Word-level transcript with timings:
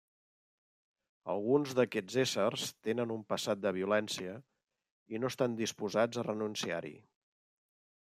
Alguns 1.33 1.73
d'aquests 1.79 2.15
éssers 2.23 2.63
tenen 2.87 3.13
un 3.15 3.21
passat 3.33 3.61
de 3.65 3.73
violència, 3.75 4.33
i 5.17 5.21
no 5.25 5.31
estan 5.33 5.59
disposats 5.61 6.23
a 6.23 6.25
renunciar-hi. 6.29 6.95